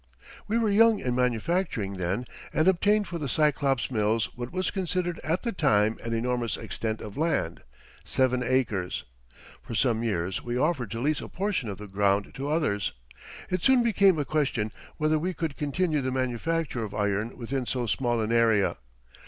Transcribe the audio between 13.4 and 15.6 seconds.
It soon became a question whether we could